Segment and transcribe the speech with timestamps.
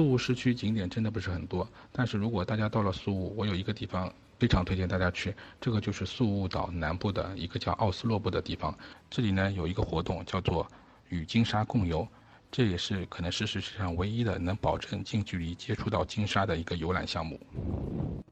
[0.00, 8.74] 苏武市区景点真的不是很多，但是如果大家到了苏武，我有一个地方非常推荐大家去，这个就是苏武岛南部的一个叫奥斯洛布的地方。
[9.10, 10.66] 这里呢有一个活动叫做
[11.10, 12.08] 与金沙共游，
[12.50, 17.38] 这也是可能是世界上唯一的能保证近距离接触到金沙的一个游览项目。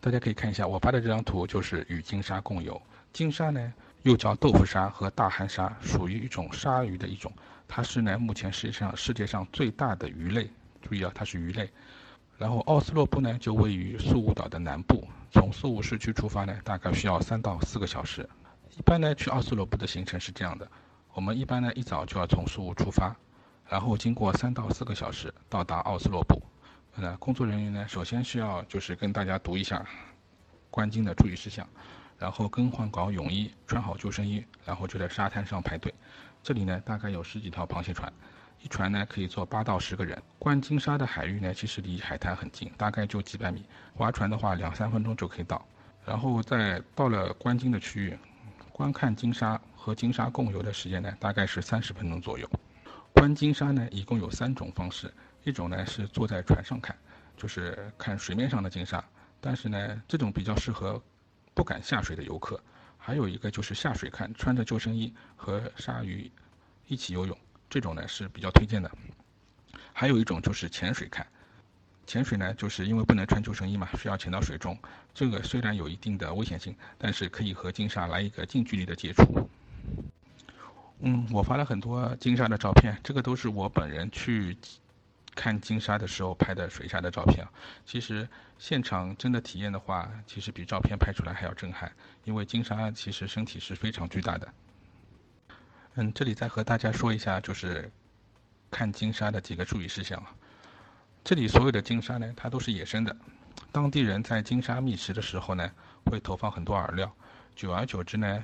[0.00, 2.82] 大家可以看一下我发的这张图，就是与金沙共游。
[3.12, 3.72] 金沙呢
[4.02, 7.32] 又叫豆腐鲨和大汉鲨，属于一种鲨鱼的一种，
[7.68, 10.50] 它是呢目前世界上世界上最大的鱼类。
[10.82, 11.70] 注意啊，它是鱼类。
[12.36, 15.08] 然后奥斯洛布呢，就位于素武岛的南部。
[15.30, 18.28] 从素武市区出发呢，大概需要三到四个小时。
[18.76, 20.68] 一般呢，去奥斯洛布的行程是这样的：
[21.14, 23.14] 我们一般呢一早就要从素武出发，
[23.68, 26.42] 然后经过三到四个小时到达奥斯洛布。
[26.94, 29.86] 那工作人员呢，首先需要就是跟大家读一下
[30.70, 31.66] 关鲸的注意事项，
[32.18, 35.94] 然后更换好泳衣，穿好救生衣，然后就在沙滩上排队。
[36.42, 38.12] 这里呢，大概有十几条螃蟹船。
[38.60, 40.20] 一船呢可以坐八到十个人。
[40.38, 43.64] 观鲸沙的海域呢，其实离海滩很近，大概就几百米。
[43.94, 45.64] 划船的话，两三分钟就可以到。
[46.04, 48.18] 然后在到了观鲸的区域，
[48.72, 52.48] 观看鲸鲨和鲸鲨共游的时间呢，大概是三十分钟左右。
[53.14, 55.12] 观鲸鲨呢，一共有三种方式，
[55.44, 56.96] 一种呢是坐在船上看，
[57.36, 59.04] 就是看水面上的鲸鲨，
[59.40, 61.00] 但是呢，这种比较适合
[61.54, 62.60] 不敢下水的游客。
[62.96, 66.30] 还有一个就是下水看，穿着救生衣和鲨鱼
[66.86, 67.36] 一起游泳。
[67.72, 68.92] 这种呢是比较推荐的，
[69.94, 71.26] 还有一种就是潜水看，
[72.06, 74.78] 潜水呢就是因为不能穿救生衣嘛，需要潜到水中。
[75.14, 79.48] 这个虽然有一定的危险性，但是可以和鲸鲨来一个近距离的接触。
[81.00, 84.54] 嗯，我发了很多鲸鲨的照片，这个都是我本人去
[85.34, 87.48] 看鲸鲨的时候拍的水下的照片。
[87.86, 91.90] 其实现场真的体验的话，其实比照片拍出来还要震撼，
[92.24, 94.46] 因为鲸鲨其实身体是非常巨大的。
[95.94, 97.90] 嗯，这里再和大家说一下，就是
[98.70, 100.34] 看金鲨的几个注意事项啊。
[101.22, 103.14] 这里所有的金鲨呢，它都是野生的。
[103.70, 105.70] 当地人在金鲨觅食的时候呢，
[106.06, 107.14] 会投放很多饵料，
[107.54, 108.42] 久而久之呢，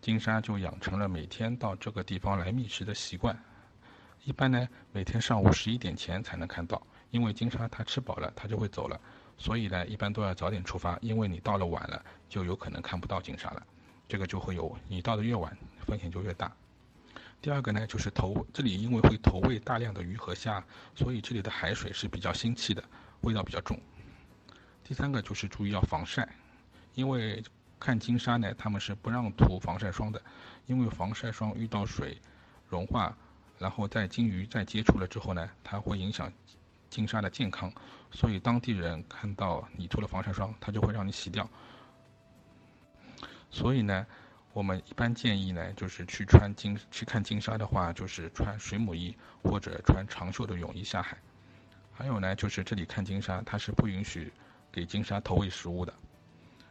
[0.00, 3.38] 金鲨就养成了每天到这个地方来觅食的习惯。
[4.24, 6.80] 一般呢，每天上午十一点前才能看到，
[7.10, 8.98] 因为金鲨它吃饱了，它就会走了。
[9.36, 13.62] 所以呢，一般都要早点出发，因为你到了晚了，就有可能看不到金鲨了。
[14.08, 16.50] 这个就会有，你到的越晚，风险就越大。
[17.46, 20.60] 第二个呢，就是投这里因为会投喂大量的鱼和虾，
[20.96, 22.82] 所以这里的海水是比较腥气的，
[23.20, 23.78] 味道比较重。
[24.82, 26.28] 第三个就是注意要防晒，
[26.94, 27.40] 因为
[27.78, 30.20] 看金沙呢，他们是不让涂防晒霜的，
[30.66, 32.20] 因为防晒霜遇到水
[32.68, 33.16] 融化，
[33.60, 36.28] 然后在金鱼再接触了之后呢，它会影响
[36.90, 37.72] 金沙的健康，
[38.10, 41.48] 所以当地人看到你涂了防晒霜，他就会让你洗掉。
[43.52, 44.04] 所以呢。
[44.56, 51.18] 我们一般建议呢，就是去穿金去看金鲨的话，就是穿水母衣或者穿长袖的泳衣下海。
[51.92, 54.32] 还有呢，就是这里看金鲨，它是不允许
[54.72, 55.92] 给金鲨投喂食物的。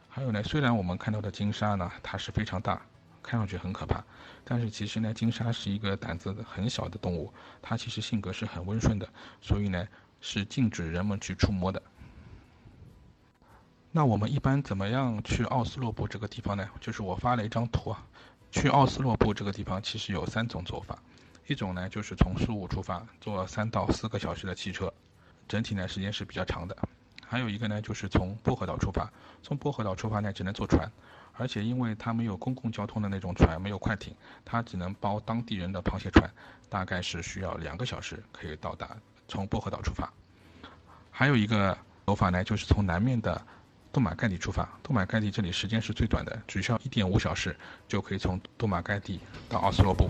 [0.10, 2.82] 还有呢，虽然我们看到的金鲨呢，它是非常大，
[3.22, 4.04] 看上去很可怕，
[4.44, 7.32] 但是其实呢，金鲨是一个胆子很小的动物，
[7.62, 9.08] 它其实性格是很温顺的，
[9.42, 9.88] 所以呢，
[10.22, 11.80] 是禁止人们去触摸的。
[13.96, 16.70] 那我们一般怎么样去奥斯洛布这个地方呢？
[16.82, 18.06] 就是我发了一张图啊，
[18.52, 21.02] 去奥斯洛布这个地方其实有三种走法，
[21.48, 24.94] 一种呢就是从苏武出发，坐三到四个小时的汽车，
[25.48, 26.76] 整体呢时间是比较长的；
[27.26, 29.10] 还有一个呢就是从薄荷岛出发，
[29.42, 30.92] 从薄荷岛出发呢只能坐船，
[31.32, 34.14] 而且因为它没有公共交通的那种船，没有快艇，
[34.44, 36.30] 它只能包当地人的螃蟹船，
[36.68, 38.98] 大概是需要两个小时可以到达
[39.30, 40.12] 从薄荷岛出发。
[41.10, 43.42] 还有一个走法呢就是从南面的。
[43.96, 47.56] 多马盖蒂出发，多马盖蒂这里时间是最短的，只需要一点五小时
[47.88, 50.10] 就可以从多马盖蒂到奥斯洛布。